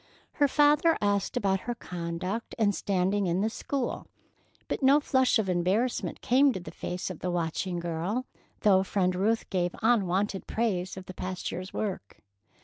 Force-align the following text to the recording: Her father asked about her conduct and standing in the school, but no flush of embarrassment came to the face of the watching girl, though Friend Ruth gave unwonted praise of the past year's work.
Her 0.33 0.47
father 0.47 0.97
asked 0.99 1.37
about 1.37 1.59
her 1.69 1.75
conduct 1.75 2.55
and 2.57 2.73
standing 2.73 3.27
in 3.27 3.41
the 3.41 3.51
school, 3.51 4.07
but 4.67 4.81
no 4.81 4.99
flush 4.99 5.37
of 5.37 5.47
embarrassment 5.47 6.21
came 6.21 6.51
to 6.53 6.59
the 6.59 6.71
face 6.71 7.11
of 7.11 7.19
the 7.19 7.29
watching 7.29 7.77
girl, 7.77 8.25
though 8.61 8.81
Friend 8.81 9.13
Ruth 9.13 9.47
gave 9.51 9.75
unwonted 9.83 10.47
praise 10.47 10.97
of 10.97 11.05
the 11.05 11.13
past 11.13 11.51
year's 11.51 11.71
work. 11.71 12.17